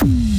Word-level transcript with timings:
Mm-hmm. 0.00 0.37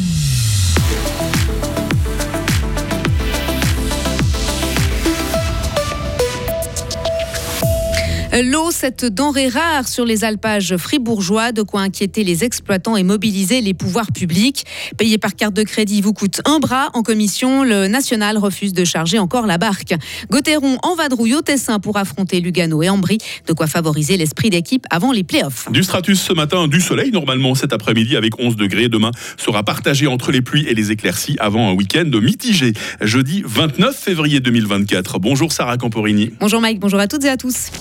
L'eau, 8.31 8.69
cette 8.69 9.05
denrée 9.05 9.47
rare 9.47 9.87
sur 9.87 10.05
les 10.05 10.23
alpages 10.23 10.77
fribourgeois, 10.77 11.51
de 11.51 11.63
quoi 11.63 11.81
inquiéter 11.81 12.23
les 12.23 12.43
exploitants 12.43 12.95
et 12.95 13.01
mobiliser 13.01 13.59
les 13.59 13.73
pouvoirs 13.73 14.11
publics. 14.11 14.65
Payé 14.97 15.17
par 15.17 15.35
carte 15.35 15.55
de 15.55 15.63
crédit 15.63 16.01
vous 16.01 16.13
coûte 16.13 16.39
un 16.45 16.59
bras. 16.59 16.89
En 16.93 17.01
commission, 17.01 17.63
le 17.63 17.87
national 17.87 18.37
refuse 18.37 18.71
de 18.73 18.85
charger 18.85 19.17
encore 19.17 19.47
la 19.47 19.57
barque. 19.57 19.95
Gauthieron 20.29 20.77
en 20.83 20.93
vadrouille 20.93 21.33
au 21.33 21.41
Tessin 21.41 21.79
pour 21.79 21.97
affronter 21.97 22.39
Lugano 22.39 22.83
et 22.83 22.89
Ambry, 22.89 23.17
de 23.47 23.53
quoi 23.53 23.65
favoriser 23.65 24.15
l'esprit 24.15 24.51
d'équipe 24.51 24.85
avant 24.91 25.11
les 25.11 25.23
playoffs. 25.23 25.69
Du 25.71 25.81
stratus 25.81 26.21
ce 26.21 26.31
matin, 26.33 26.67
du 26.67 26.81
soleil 26.81 27.09
normalement 27.11 27.55
cet 27.55 27.73
après-midi 27.73 28.15
avec 28.15 28.39
11 28.39 28.55
degrés. 28.55 28.89
Demain 28.89 29.11
sera 29.37 29.63
partagé 29.63 30.05
entre 30.05 30.31
les 30.31 30.41
pluies 30.41 30.67
et 30.67 30.75
les 30.75 30.91
éclaircies 30.91 31.35
avant 31.39 31.67
un 31.67 31.73
week-end 31.73 32.09
mitigé. 32.21 32.73
Jeudi 33.01 33.43
29 33.45 33.95
février 33.97 34.39
2024. 34.39 35.17
Bonjour 35.17 35.51
Sarah 35.51 35.77
Camporini. 35.77 36.31
Bonjour 36.39 36.61
Mike, 36.61 36.79
bonjour 36.79 36.99
à 36.99 37.07
toutes 37.07 37.25
et 37.25 37.29
à 37.29 37.37
tous. 37.37 37.71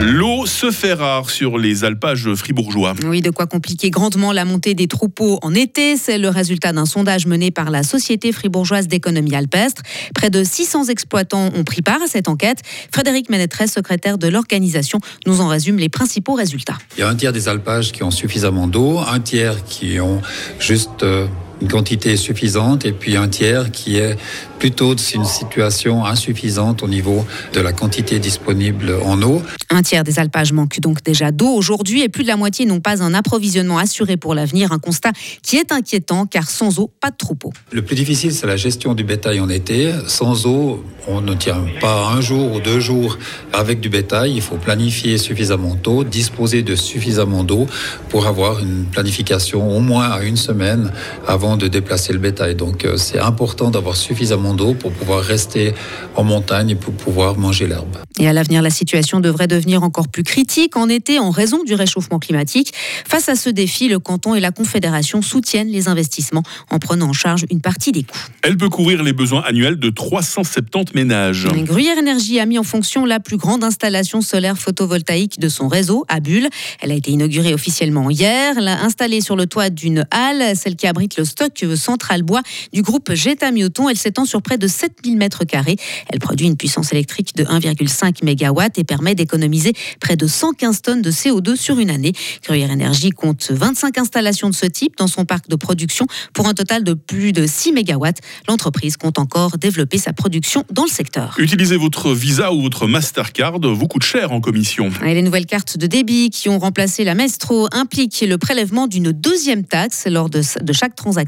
L'eau 0.00 0.46
se 0.46 0.70
fait 0.70 0.92
rare 0.92 1.28
sur 1.28 1.58
les 1.58 1.82
alpages 1.82 2.32
fribourgeois. 2.34 2.94
Oui, 3.04 3.20
de 3.20 3.30
quoi 3.30 3.46
compliquer 3.46 3.90
grandement 3.90 4.32
la 4.32 4.44
montée 4.44 4.74
des 4.74 4.86
troupeaux 4.86 5.38
en 5.42 5.54
été. 5.54 5.96
C'est 5.96 6.18
le 6.18 6.28
résultat 6.28 6.72
d'un 6.72 6.86
sondage 6.86 7.26
mené 7.26 7.50
par 7.50 7.70
la 7.70 7.82
Société 7.82 8.30
fribourgeoise 8.30 8.86
d'économie 8.86 9.34
alpestre. 9.34 9.82
Près 10.14 10.30
de 10.30 10.44
600 10.44 10.84
exploitants 10.84 11.50
ont 11.54 11.64
pris 11.64 11.82
part 11.82 12.00
à 12.02 12.06
cette 12.06 12.28
enquête. 12.28 12.62
Frédéric 12.92 13.28
Ménétresse, 13.28 13.72
secrétaire 13.72 14.18
de 14.18 14.28
l'organisation, 14.28 15.00
nous 15.26 15.40
en 15.40 15.48
résume 15.48 15.78
les 15.78 15.88
principaux 15.88 16.34
résultats. 16.34 16.78
Il 16.96 17.00
y 17.00 17.02
a 17.02 17.08
un 17.08 17.16
tiers 17.16 17.32
des 17.32 17.48
alpages 17.48 17.92
qui 17.92 18.02
ont 18.04 18.12
suffisamment 18.12 18.68
d'eau, 18.68 18.98
un 18.98 19.20
tiers 19.20 19.64
qui 19.64 20.00
ont 20.00 20.22
juste 20.60 21.02
euh, 21.02 21.26
une 21.60 21.68
quantité 21.68 22.16
suffisante 22.16 22.84
et 22.84 22.92
puis 22.92 23.16
un 23.16 23.28
tiers 23.28 23.70
qui 23.70 23.96
est 23.96 24.16
plutôt 24.58 24.94
une 24.94 25.24
situation 25.24 26.04
insuffisante 26.04 26.82
au 26.82 26.88
niveau 26.88 27.24
de 27.52 27.60
la 27.60 27.72
quantité 27.72 28.18
disponible 28.18 28.94
en 29.04 29.20
eau. 29.22 29.42
Un 29.70 29.82
tiers 29.82 30.02
des 30.02 30.18
alpages 30.18 30.52
manquent 30.52 30.80
donc 30.80 31.02
déjà 31.02 31.30
d'eau 31.30 31.48
aujourd'hui 31.48 32.02
et 32.02 32.08
plus 32.08 32.22
de 32.24 32.28
la 32.28 32.36
moitié 32.36 32.66
n'ont 32.66 32.80
pas 32.80 33.02
un 33.02 33.14
approvisionnement 33.14 33.78
assuré 33.78 34.16
pour 34.16 34.34
l'avenir. 34.34 34.72
Un 34.72 34.78
constat 34.78 35.12
qui 35.42 35.56
est 35.56 35.72
inquiétant 35.72 36.26
car 36.26 36.50
sans 36.50 36.78
eau, 36.78 36.90
pas 37.00 37.10
de 37.10 37.16
troupeau. 37.16 37.52
Le 37.70 37.82
plus 37.82 37.94
difficile, 37.94 38.32
c'est 38.32 38.46
la 38.46 38.56
gestion 38.56 38.94
du 38.94 39.04
bétail 39.04 39.40
en 39.40 39.48
été. 39.48 39.92
Sans 40.06 40.46
eau, 40.46 40.84
on 41.06 41.20
ne 41.20 41.34
tient 41.34 41.64
pas 41.80 42.08
un 42.08 42.20
jour 42.20 42.54
ou 42.54 42.60
deux 42.60 42.80
jours 42.80 43.18
avec 43.52 43.80
du 43.80 43.88
bétail. 43.88 44.34
Il 44.34 44.42
faut 44.42 44.56
planifier 44.56 45.18
suffisamment 45.18 45.76
d'eau, 45.76 46.04
disposer 46.04 46.62
de 46.62 46.74
suffisamment 46.74 47.44
d'eau 47.44 47.66
pour 48.08 48.26
avoir 48.26 48.58
une 48.58 48.86
planification 48.86 49.76
au 49.76 49.80
moins 49.80 50.10
à 50.10 50.22
une 50.22 50.36
semaine 50.36 50.92
avant 51.26 51.47
de 51.56 51.68
déplacer 51.68 52.12
le 52.12 52.18
bétail. 52.18 52.54
Donc 52.54 52.84
euh, 52.84 52.96
c'est 52.96 53.18
important 53.18 53.70
d'avoir 53.70 53.96
suffisamment 53.96 54.54
d'eau 54.54 54.74
pour 54.74 54.92
pouvoir 54.92 55.22
rester 55.22 55.74
en 56.16 56.24
montagne 56.24 56.70
et 56.70 56.74
pour 56.74 56.94
pouvoir 56.94 57.38
manger 57.38 57.66
l'herbe. 57.66 57.96
Et 58.18 58.28
à 58.28 58.32
l'avenir, 58.32 58.62
la 58.62 58.70
situation 58.70 59.20
devrait 59.20 59.46
devenir 59.46 59.82
encore 59.82 60.08
plus 60.08 60.22
critique 60.22 60.76
en 60.76 60.88
été 60.88 61.18
en 61.18 61.30
raison 61.30 61.62
du 61.64 61.74
réchauffement 61.74 62.18
climatique. 62.18 62.72
Face 63.06 63.28
à 63.28 63.36
ce 63.36 63.50
défi, 63.50 63.88
le 63.88 63.98
canton 63.98 64.34
et 64.34 64.40
la 64.40 64.50
Confédération 64.50 65.22
soutiennent 65.22 65.68
les 65.68 65.88
investissements 65.88 66.42
en 66.70 66.78
prenant 66.78 67.08
en 67.08 67.12
charge 67.12 67.44
une 67.50 67.60
partie 67.60 67.92
des 67.92 68.02
coûts. 68.02 68.18
Elle 68.42 68.56
peut 68.56 68.68
couvrir 68.68 69.02
les 69.02 69.12
besoins 69.12 69.42
annuels 69.42 69.78
de 69.78 69.90
370 69.90 70.94
ménages. 70.94 71.46
Gruyère 71.46 71.98
Énergie 71.98 72.40
a 72.40 72.46
mis 72.46 72.58
en 72.58 72.64
fonction 72.64 73.04
la 73.04 73.20
plus 73.20 73.36
grande 73.36 73.62
installation 73.64 74.20
solaire 74.20 74.58
photovoltaïque 74.58 75.38
de 75.38 75.48
son 75.48 75.68
réseau 75.68 76.04
à 76.08 76.20
Bulle. 76.20 76.48
Elle 76.80 76.92
a 76.92 76.94
été 76.94 77.10
inaugurée 77.10 77.54
officiellement 77.54 78.10
hier. 78.10 78.54
Elle 78.58 78.68
a 78.68 78.82
installée 78.82 79.20
sur 79.20 79.36
le 79.36 79.46
toit 79.46 79.70
d'une 79.70 80.06
halle, 80.10 80.56
celle 80.56 80.76
qui 80.76 80.86
abrite 80.86 81.16
le 81.16 81.24
stock 81.38 81.76
central 81.76 82.24
bois 82.24 82.42
du 82.72 82.82
groupe 82.82 83.14
Jetta 83.14 83.52
Mioton. 83.52 83.88
Elle 83.88 83.96
s'étend 83.96 84.24
sur 84.24 84.42
près 84.42 84.58
de 84.58 84.66
7000 84.66 85.16
mètres 85.16 85.44
carrés. 85.44 85.76
Elle 86.08 86.18
produit 86.18 86.48
une 86.48 86.56
puissance 86.56 86.92
électrique 86.92 87.36
de 87.36 87.44
1,5 87.44 88.24
MW 88.24 88.62
et 88.76 88.82
permet 88.82 89.14
d'économiser 89.14 89.72
près 90.00 90.16
de 90.16 90.26
115 90.26 90.82
tonnes 90.82 91.02
de 91.02 91.12
CO2 91.12 91.54
sur 91.54 91.78
une 91.78 91.90
année. 91.90 92.12
Gruyère 92.44 92.72
Énergie 92.72 93.10
compte 93.10 93.52
25 93.52 93.98
installations 93.98 94.50
de 94.50 94.54
ce 94.54 94.66
type 94.66 94.96
dans 94.98 95.06
son 95.06 95.24
parc 95.24 95.48
de 95.48 95.54
production 95.54 96.06
pour 96.32 96.48
un 96.48 96.54
total 96.54 96.82
de 96.82 96.94
plus 96.94 97.32
de 97.32 97.46
6 97.46 97.72
MW. 97.72 98.08
L'entreprise 98.48 98.96
compte 98.96 99.20
encore 99.20 99.58
développer 99.58 99.98
sa 99.98 100.12
production 100.12 100.64
dans 100.72 100.84
le 100.84 100.90
secteur. 100.90 101.36
Utilisez 101.38 101.76
votre 101.76 102.12
Visa 102.14 102.52
ou 102.52 102.62
votre 102.62 102.88
Mastercard 102.88 103.60
vous 103.60 103.86
coûte 103.86 104.02
cher 104.02 104.32
en 104.32 104.40
commission. 104.40 104.90
Et 105.06 105.14
les 105.14 105.22
nouvelles 105.22 105.46
cartes 105.46 105.76
de 105.78 105.86
débit 105.86 106.30
qui 106.30 106.48
ont 106.48 106.58
remplacé 106.58 107.04
la 107.04 107.14
Maestro 107.14 107.68
impliquent 107.70 108.24
le 108.28 108.38
prélèvement 108.38 108.88
d'une 108.88 109.12
deuxième 109.12 109.64
taxe 109.64 110.06
lors 110.08 110.28
de, 110.28 110.42
de 110.60 110.72
chaque 110.72 110.96
transaction. 110.96 111.27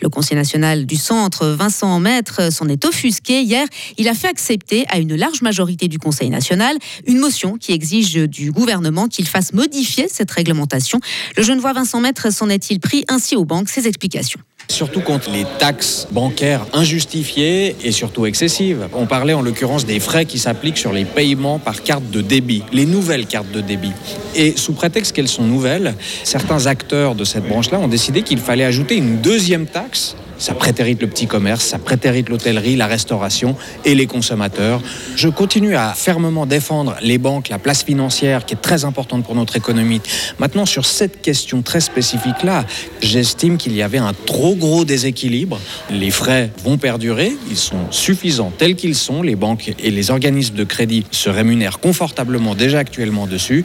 Le 0.00 0.08
Conseil 0.08 0.36
national 0.36 0.86
du 0.86 0.96
centre, 0.96 1.46
Vincent 1.46 1.98
Maître, 2.00 2.52
s'en 2.52 2.68
est 2.68 2.84
offusqué. 2.84 3.42
Hier, 3.42 3.66
il 3.98 4.08
a 4.08 4.14
fait 4.14 4.28
accepter 4.28 4.84
à 4.88 4.98
une 4.98 5.16
large 5.16 5.42
majorité 5.42 5.88
du 5.88 5.98
Conseil 5.98 6.30
national 6.30 6.76
une 7.06 7.18
motion 7.18 7.56
qui 7.56 7.72
exige 7.72 8.14
du 8.14 8.52
gouvernement 8.52 9.08
qu'il 9.08 9.26
fasse 9.26 9.52
modifier 9.52 10.08
cette 10.08 10.30
réglementation. 10.30 11.00
Le 11.36 11.42
jeune 11.42 11.60
voix 11.60 11.72
Vincent 11.72 12.00
Maître 12.00 12.32
s'en 12.32 12.48
est-il 12.48 12.80
pris 12.80 13.04
ainsi 13.08 13.36
aux 13.36 13.44
banques? 13.44 13.68
Ses 13.68 13.86
explications 13.86 14.40
surtout 14.68 15.00
contre 15.00 15.30
les 15.30 15.44
taxes 15.58 16.06
bancaires 16.10 16.66
injustifiées 16.72 17.76
et 17.82 17.92
surtout 17.92 18.26
excessives. 18.26 18.88
On 18.94 19.06
parlait 19.06 19.34
en 19.34 19.42
l'occurrence 19.42 19.86
des 19.86 20.00
frais 20.00 20.24
qui 20.24 20.38
s'appliquent 20.38 20.78
sur 20.78 20.92
les 20.92 21.04
paiements 21.04 21.58
par 21.58 21.82
carte 21.82 22.10
de 22.10 22.20
débit, 22.20 22.62
les 22.72 22.86
nouvelles 22.86 23.26
cartes 23.26 23.50
de 23.50 23.60
débit. 23.60 23.92
Et 24.34 24.54
sous 24.56 24.72
prétexte 24.72 25.14
qu'elles 25.14 25.28
sont 25.28 25.44
nouvelles, 25.44 25.94
certains 26.24 26.66
acteurs 26.66 27.14
de 27.14 27.24
cette 27.24 27.46
branche-là 27.46 27.78
ont 27.78 27.88
décidé 27.88 28.22
qu'il 28.22 28.38
fallait 28.38 28.64
ajouter 28.64 28.96
une 28.96 29.20
deuxième 29.20 29.66
taxe 29.66 30.16
ça 30.40 30.54
prétérite 30.54 31.00
le 31.00 31.06
petit 31.06 31.26
commerce, 31.26 31.64
ça 31.64 31.78
prétérite 31.78 32.28
l'hôtellerie, 32.28 32.74
la 32.74 32.88
restauration 32.88 33.54
et 33.84 33.94
les 33.94 34.06
consommateurs. 34.06 34.80
Je 35.14 35.28
continue 35.28 35.76
à 35.76 35.92
fermement 35.94 36.46
défendre 36.46 36.96
les 37.02 37.18
banques, 37.18 37.50
la 37.50 37.58
place 37.58 37.84
financière 37.84 38.46
qui 38.46 38.54
est 38.54 38.60
très 38.60 38.84
importante 38.84 39.22
pour 39.22 39.34
notre 39.34 39.56
économie. 39.56 40.00
Maintenant, 40.38 40.66
sur 40.66 40.86
cette 40.86 41.20
question 41.20 41.62
très 41.62 41.80
spécifique-là, 41.80 42.64
j'estime 43.02 43.58
qu'il 43.58 43.76
y 43.76 43.82
avait 43.82 43.98
un 43.98 44.14
trop 44.26 44.54
gros 44.54 44.84
déséquilibre. 44.84 45.60
Les 45.90 46.10
frais 46.10 46.50
vont 46.64 46.78
perdurer, 46.78 47.32
ils 47.50 47.56
sont 47.56 47.90
suffisants 47.90 48.52
tels 48.56 48.76
qu'ils 48.76 48.96
sont. 48.96 49.22
Les 49.22 49.36
banques 49.36 49.74
et 49.78 49.90
les 49.90 50.10
organismes 50.10 50.54
de 50.54 50.64
crédit 50.64 51.04
se 51.10 51.28
rémunèrent 51.28 51.80
confortablement 51.80 52.54
déjà 52.54 52.78
actuellement 52.78 53.26
dessus. 53.26 53.64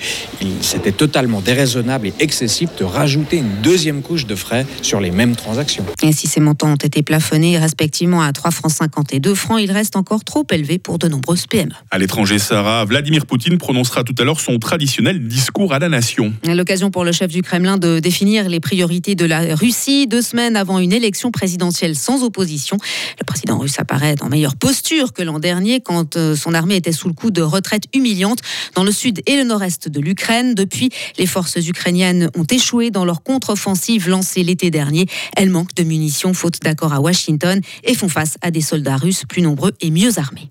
C'était 0.59 0.91
totalement 0.91 1.39
déraisonnable 1.39 2.07
et 2.07 2.13
excessif 2.19 2.69
de 2.77 2.83
rajouter 2.83 3.37
une 3.37 3.61
deuxième 3.63 4.01
couche 4.01 4.25
de 4.25 4.35
frais 4.35 4.65
sur 4.81 4.99
les 4.99 5.11
mêmes 5.11 5.37
transactions. 5.37 5.85
Et 6.03 6.11
si 6.11 6.27
ces 6.27 6.41
montants 6.41 6.64
ont 6.67 6.75
été 6.75 7.03
plafonnés 7.03 7.57
respectivement 7.57 8.21
à 8.21 8.31
3 8.31 8.51
francs 8.51 8.71
50 8.71 9.13
et 9.13 9.19
2 9.19 9.35
francs, 9.35 9.59
il 9.61 9.71
reste 9.71 9.95
encore 9.95 10.23
trop 10.23 10.45
élevé 10.51 10.79
pour 10.79 10.99
de 10.99 11.07
nombreuses 11.07 11.47
PME. 11.47 11.71
À 11.91 11.97
l'étranger, 11.97 12.39
Sarah, 12.39 12.85
Vladimir 12.85 13.25
Poutine 13.25 13.57
prononcera 13.57 14.03
tout 14.03 14.15
à 14.17 14.23
l'heure 14.23 14.39
son 14.39 14.59
traditionnel 14.59 15.27
discours 15.27 15.73
à 15.73 15.79
la 15.79 15.89
nation. 15.89 16.33
L'occasion 16.45 16.91
pour 16.91 17.03
le 17.03 17.11
chef 17.11 17.31
du 17.31 17.41
Kremlin 17.41 17.77
de 17.77 17.99
définir 17.99 18.49
les 18.49 18.59
priorités 18.59 19.15
de 19.15 19.25
la 19.25 19.55
Russie 19.55 20.07
deux 20.07 20.21
semaines 20.21 20.55
avant 20.55 20.79
une 20.79 20.93
élection 20.93 21.31
présidentielle 21.31 21.95
sans 21.95 22.23
opposition. 22.23 22.77
Le 23.19 23.23
président 23.25 23.57
russe 23.57 23.79
apparaît 23.79 24.15
en 24.21 24.29
meilleure 24.29 24.55
posture 24.55 25.13
que 25.13 25.21
l'an 25.21 25.39
dernier 25.39 25.81
quand 25.81 26.17
euh, 26.17 26.35
son 26.35 26.53
armée 26.53 26.75
était 26.75 26.91
sous 26.91 27.07
le 27.07 27.13
coup 27.13 27.31
de 27.31 27.41
retraite 27.41 27.83
humiliante 27.93 28.39
dans 28.75 28.83
le 28.83 28.91
sud 28.91 29.21
et 29.25 29.37
le 29.37 29.43
nord-est 29.43 29.89
de 29.89 29.99
l'Ukraine. 29.99 30.55
Depuis, 30.55 30.89
les 31.17 31.25
forces 31.25 31.55
ukrainiennes 31.55 32.29
ont 32.35 32.45
échoué 32.49 32.91
dans 32.91 33.05
leur 33.05 33.23
contre-offensive 33.23 34.09
lancée 34.09 34.43
l'été 34.43 34.71
dernier. 34.71 35.05
Elles 35.35 35.49
manquent 35.49 35.75
de 35.75 35.83
munitions 35.83 36.33
faute 36.33 36.54
d'accord 36.61 36.93
à 36.93 37.01
Washington 37.01 37.61
et 37.83 37.93
font 37.93 38.09
face 38.09 38.37
à 38.41 38.51
des 38.51 38.61
soldats 38.61 38.97
russes 38.97 39.23
plus 39.27 39.41
nombreux 39.41 39.71
et 39.81 39.91
mieux 39.91 40.17
armés. 40.19 40.49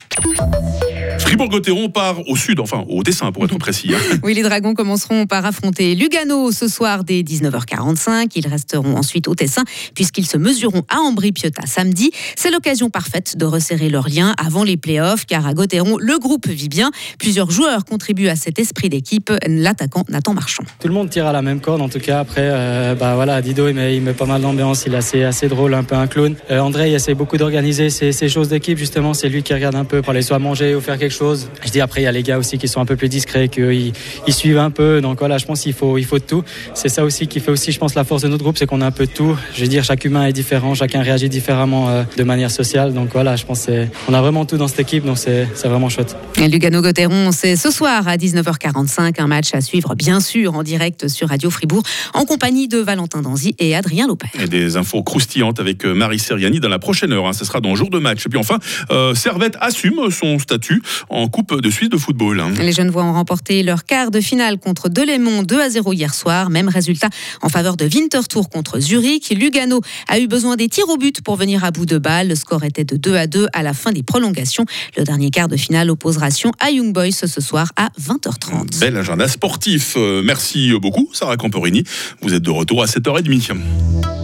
Fribourg-Gotteron 1.18 1.88
part 1.90 2.28
au 2.28 2.36
sud, 2.36 2.60
enfin 2.60 2.84
au 2.88 3.02
dessin 3.02 3.32
pour 3.32 3.44
être 3.44 3.56
précis. 3.58 3.92
Hein. 3.94 3.98
oui, 4.22 4.34
les 4.34 4.42
Dragons 4.42 4.74
commenceront 4.74 5.26
par 5.26 5.44
affronter 5.46 5.94
Lugano 5.94 6.52
ce 6.52 6.68
soir 6.68 7.04
dès 7.04 7.22
19h45. 7.22 8.30
Ils 8.36 8.46
resteront 8.46 8.96
ensuite 8.96 9.28
au 9.28 9.34
Tessin 9.34 9.64
puisqu'ils 9.94 10.26
se 10.26 10.36
mesureront 10.36 10.82
à 10.88 10.98
Ambry-Piotta 10.98 11.66
samedi. 11.66 12.10
C'est 12.36 12.50
l'occasion 12.50 12.90
parfaite 12.90 13.36
de 13.36 13.44
resserrer 13.44 13.88
leurs 13.88 14.08
liens 14.08 14.34
avant 14.38 14.64
les 14.64 14.76
playoffs 14.76 15.24
car 15.26 15.46
à 15.46 15.54
Gotteron, 15.54 15.96
le 15.98 16.18
groupe 16.18 16.48
vit 16.48 16.68
bien. 16.68 16.90
Plusieurs 17.18 17.50
joueurs 17.50 17.84
contribuent 17.84 18.28
à 18.28 18.36
cet 18.36 18.58
esprit 18.58 18.88
d'équipe. 18.88 19.32
L'attaquant 19.46 20.04
Nathan 20.08 20.34
Marchand. 20.34 20.64
Tout 20.80 20.88
le 20.88 20.94
monde 20.94 21.10
tire 21.10 21.26
à 21.26 21.32
la 21.32 21.42
même 21.42 21.60
corde 21.60 21.80
en 21.80 21.88
tout 21.88 22.00
cas. 22.00 22.20
Après, 22.20 22.42
euh, 22.42 22.94
bah 22.94 23.14
voilà, 23.14 23.40
Dido 23.42 23.68
il 23.68 23.74
met, 23.74 23.96
il 23.96 24.02
met 24.02 24.12
pas 24.12 24.26
mal 24.26 24.42
d'ambiance, 24.42 24.84
il 24.86 24.94
est 24.94 24.98
assez, 24.98 25.22
assez 25.22 25.48
drôle, 25.48 25.74
un 25.74 25.84
peu 25.84 25.93
un 26.00 26.06
clown. 26.06 26.34
Euh, 26.50 26.60
André 26.60 26.90
il 26.90 26.94
essaie 26.94 27.14
beaucoup 27.14 27.36
d'organiser 27.36 27.90
ces, 27.90 28.12
ces 28.12 28.28
choses 28.28 28.48
d'équipe 28.48 28.78
justement. 28.78 29.14
C'est 29.14 29.28
lui 29.28 29.42
qui 29.42 29.54
regarde 29.54 29.74
un 29.74 29.84
peu 29.84 30.02
pour 30.02 30.10
aller 30.10 30.22
soit 30.22 30.38
manger 30.38 30.74
ou 30.74 30.80
faire 30.80 30.98
quelque 30.98 31.14
chose. 31.14 31.48
Je 31.64 31.70
dis 31.70 31.80
après, 31.80 32.02
il 32.02 32.04
y 32.04 32.06
a 32.06 32.12
les 32.12 32.22
gars 32.22 32.38
aussi 32.38 32.58
qui 32.58 32.68
sont 32.68 32.80
un 32.80 32.84
peu 32.84 32.96
plus 32.96 33.08
discrets, 33.08 33.48
qu'ils 33.48 33.92
ils 34.26 34.34
suivent 34.34 34.58
un 34.58 34.70
peu. 34.70 35.00
Donc 35.00 35.18
voilà, 35.18 35.38
je 35.38 35.46
pense 35.46 35.60
qu'il 35.60 35.72
faut, 35.72 35.98
il 35.98 36.04
faut 36.04 36.18
de 36.18 36.24
tout. 36.24 36.44
C'est 36.74 36.88
ça 36.88 37.04
aussi 37.04 37.26
qui 37.26 37.40
fait 37.40 37.50
aussi, 37.50 37.72
je 37.72 37.78
pense, 37.78 37.94
la 37.94 38.04
force 38.04 38.22
de 38.22 38.28
notre 38.28 38.42
groupe, 38.42 38.58
c'est 38.58 38.66
qu'on 38.66 38.80
a 38.80 38.86
un 38.86 38.90
peu 38.90 39.06
de 39.06 39.12
tout. 39.12 39.36
Je 39.54 39.62
veux 39.62 39.68
dire, 39.68 39.84
chaque 39.84 40.04
humain 40.04 40.26
est 40.26 40.32
différent, 40.32 40.74
chacun 40.74 41.02
réagit 41.02 41.28
différemment 41.28 41.88
euh, 41.88 42.02
de 42.16 42.24
manière 42.24 42.50
sociale. 42.50 42.92
Donc 42.92 43.10
voilà, 43.12 43.36
je 43.36 43.44
pense 43.44 43.66
qu'on 44.06 44.14
a 44.14 44.20
vraiment 44.20 44.44
tout 44.44 44.56
dans 44.56 44.68
cette 44.68 44.80
équipe, 44.80 45.04
donc 45.04 45.18
c'est 45.18 45.46
vraiment 45.64 45.88
chouette. 45.88 46.16
Et 46.40 46.48
Lugano-Gotteron, 46.48 47.32
c'est 47.32 47.56
ce 47.56 47.70
soir 47.70 48.06
à 48.08 48.16
19h45, 48.16 49.20
un 49.20 49.26
match 49.26 49.54
à 49.54 49.60
suivre 49.60 49.94
bien 49.94 50.20
sûr 50.20 50.54
en 50.54 50.62
direct 50.62 51.08
sur 51.08 51.28
Radio 51.28 51.50
Fribourg, 51.50 51.82
en 52.12 52.24
compagnie 52.24 52.68
de 52.68 52.78
Valentin 52.78 53.22
Danzy 53.22 53.54
et 53.58 53.74
Adrien 53.74 54.06
Lopez. 54.06 54.28
Et 54.42 54.48
des 54.48 54.76
infos 54.76 55.02
croustillantes 55.02 55.60
avec 55.60 55.73
euh, 55.84 55.94
Marie 55.94 56.18
Seriani 56.18 56.60
dans 56.60 56.68
la 56.68 56.78
prochaine 56.78 57.12
heure. 57.12 57.26
Hein. 57.26 57.32
Ce 57.32 57.44
sera 57.44 57.60
dans 57.60 57.74
jour 57.74 57.90
de 57.90 57.98
match. 57.98 58.24
Et 58.26 58.28
puis 58.28 58.38
enfin, 58.38 58.58
euh, 58.90 59.14
Servette 59.14 59.56
assume 59.60 60.10
son 60.10 60.38
statut 60.38 60.82
en 61.08 61.28
Coupe 61.28 61.60
de 61.60 61.70
Suisse 61.70 61.88
de 61.88 61.96
football. 61.96 62.40
Hein. 62.40 62.52
Les 62.58 62.72
jeunes 62.72 62.90
voix 62.90 63.04
ont 63.04 63.12
remporté 63.12 63.62
leur 63.62 63.84
quart 63.84 64.10
de 64.10 64.20
finale 64.20 64.58
contre 64.58 64.88
Delémont 64.88 65.42
2 65.42 65.60
à 65.60 65.70
0 65.70 65.92
hier 65.92 66.14
soir. 66.14 66.50
Même 66.50 66.68
résultat 66.68 67.08
en 67.42 67.48
faveur 67.48 67.76
de 67.76 67.86
Winterthur 67.86 68.48
contre 68.48 68.78
Zurich. 68.80 69.30
Lugano 69.30 69.80
a 70.08 70.18
eu 70.18 70.26
besoin 70.26 70.56
des 70.56 70.68
tirs 70.68 70.88
au 70.88 70.96
but 70.96 71.20
pour 71.22 71.36
venir 71.36 71.64
à 71.64 71.70
bout 71.70 71.86
de 71.86 71.98
balle. 71.98 72.28
Le 72.28 72.34
score 72.34 72.64
était 72.64 72.84
de 72.84 72.96
2 72.96 73.14
à 73.14 73.26
2 73.26 73.46
à 73.52 73.62
la 73.62 73.72
fin 73.72 73.92
des 73.92 74.02
prolongations. 74.02 74.66
Le 74.96 75.04
dernier 75.04 75.30
quart 75.30 75.48
de 75.48 75.56
finale 75.56 75.90
oppose 75.90 76.18
Ration 76.18 76.52
à 76.60 76.70
Young 76.70 76.92
Boys 76.92 77.12
ce 77.12 77.40
soir 77.40 77.72
à 77.76 77.88
20h30. 78.00 78.78
Bel 78.80 78.96
agenda 78.96 79.28
sportif. 79.28 79.94
Euh, 79.96 80.22
merci 80.24 80.72
beaucoup, 80.80 81.08
Sarah 81.12 81.36
Camporini. 81.36 81.84
Vous 82.20 82.34
êtes 82.34 82.42
de 82.42 82.50
retour 82.50 82.82
à 82.82 82.86
7h30. 82.86 84.23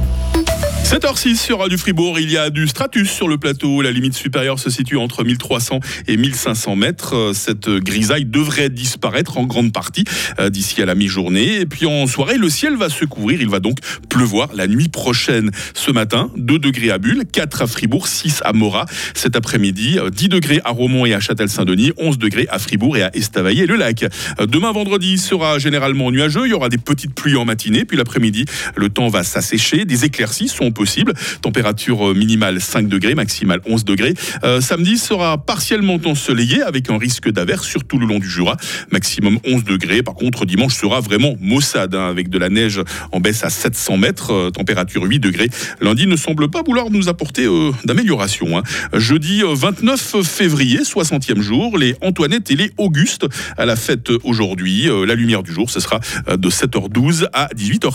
7h06 0.91 1.37
sur 1.37 1.59
Radio 1.59 1.77
Fribourg, 1.77 2.19
il 2.19 2.29
y 2.29 2.37
a 2.37 2.49
du 2.49 2.67
stratus 2.67 3.09
sur 3.09 3.29
le 3.29 3.37
plateau. 3.37 3.81
La 3.81 3.91
limite 3.91 4.13
supérieure 4.13 4.59
se 4.59 4.69
situe 4.69 4.97
entre 4.97 5.23
1300 5.23 5.79
et 6.09 6.17
1500 6.17 6.75
mètres. 6.75 7.31
Cette 7.33 7.69
grisaille 7.69 8.25
devrait 8.25 8.69
disparaître 8.69 9.37
en 9.37 9.45
grande 9.45 9.71
partie 9.71 10.03
euh, 10.37 10.49
d'ici 10.49 10.81
à 10.81 10.85
la 10.85 10.93
mi-journée. 10.93 11.61
Et 11.61 11.65
puis 11.65 11.85
en 11.85 12.07
soirée, 12.07 12.37
le 12.37 12.49
ciel 12.49 12.75
va 12.75 12.89
se 12.89 13.05
couvrir. 13.05 13.41
Il 13.41 13.47
va 13.47 13.61
donc 13.61 13.77
pleuvoir 14.09 14.49
la 14.53 14.67
nuit 14.67 14.89
prochaine. 14.89 15.51
Ce 15.73 15.91
matin, 15.91 16.29
2 16.35 16.59
degrés 16.59 16.91
à 16.91 16.97
Bulle, 16.97 17.23
4 17.31 17.61
à 17.61 17.67
Fribourg, 17.67 18.09
6 18.09 18.41
à 18.43 18.51
Morat. 18.51 18.85
Cet 19.13 19.37
après-midi, 19.37 19.97
10 20.11 20.27
degrés 20.27 20.59
à 20.65 20.71
Romont 20.71 21.05
et 21.05 21.13
à 21.13 21.21
Châtel-Saint-Denis, 21.21 21.93
11 21.99 22.17
degrés 22.17 22.47
à 22.49 22.59
Fribourg 22.59 22.97
et 22.97 23.03
à 23.03 23.15
Estavayer 23.15 23.63
et 23.63 23.67
le 23.67 23.77
lac. 23.77 24.03
Demain 24.45 24.73
vendredi 24.73 25.17
sera 25.17 25.57
généralement 25.57 26.11
nuageux. 26.11 26.47
Il 26.47 26.49
y 26.49 26.53
aura 26.53 26.67
des 26.67 26.77
petites 26.77 27.15
pluies 27.15 27.37
en 27.37 27.45
matinée. 27.45 27.85
Puis 27.85 27.95
l'après-midi, 27.95 28.43
le 28.75 28.89
temps 28.89 29.07
va 29.07 29.23
s'assécher. 29.23 29.85
Des 29.85 30.03
éclaircies 30.03 30.49
sont 30.49 30.73
possible. 30.81 31.13
Température 31.43 32.09
euh, 32.09 32.13
minimale 32.15 32.59
5 32.59 32.87
degrés, 32.87 33.13
maximale 33.13 33.61
11 33.67 33.85
degrés. 33.85 34.15
Euh, 34.43 34.61
samedi 34.61 34.97
sera 34.97 35.37
partiellement 35.37 35.99
ensoleillé 36.03 36.63
avec 36.63 36.89
un 36.89 36.97
risque 36.97 37.29
d'averse 37.29 37.67
surtout 37.67 37.99
le 37.99 38.07
long 38.07 38.17
du 38.17 38.27
Jura. 38.27 38.57
Maximum 38.91 39.37
11 39.45 39.63
degrés. 39.63 40.01
Par 40.01 40.15
contre, 40.15 40.47
dimanche 40.47 40.73
sera 40.73 40.99
vraiment 40.99 41.35
maussade 41.39 41.93
hein, 41.93 42.09
avec 42.09 42.29
de 42.29 42.39
la 42.39 42.49
neige 42.49 42.81
en 43.11 43.19
baisse 43.19 43.43
à 43.43 43.51
700 43.51 43.97
mètres. 43.97 44.33
Euh, 44.33 44.49
température 44.49 45.03
8 45.03 45.19
degrés. 45.19 45.49
Lundi 45.81 46.07
ne 46.07 46.15
semble 46.15 46.49
pas 46.49 46.63
vouloir 46.63 46.89
nous 46.89 47.09
apporter 47.09 47.47
d'amélioration. 47.85 48.57
Hein. 48.57 48.63
Jeudi 48.93 49.43
29 49.43 50.23
février, 50.23 50.79
60e 50.79 51.41
jour, 51.41 51.77
les 51.77 51.95
Antoinette 52.01 52.49
et 52.49 52.55
les 52.55 52.71
Auguste 52.77 53.27
à 53.55 53.65
la 53.65 53.75
fête 53.75 54.09
aujourd'hui. 54.23 54.89
la 55.05 55.13
lumière 55.13 55.43
du 55.43 55.53
jour, 55.53 55.69
ce 55.69 55.79
sera 55.79 55.99
de 56.27 56.49
7h12 56.49 57.27
à 57.33 57.49
18h05. 57.55 57.89